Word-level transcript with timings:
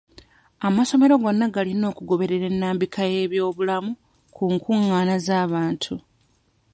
Amasomero 0.67 1.15
gonna 1.23 1.45
galina 1.55 1.85
okugoberera 1.91 2.45
ennambika 2.51 3.01
y'ebyobulamu 3.13 3.91
ku 4.35 4.43
nkungaana 4.53 5.15
z'abantu. 5.25 5.95